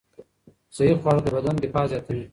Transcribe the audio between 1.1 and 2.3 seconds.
د بدن دفاع زیاتوي.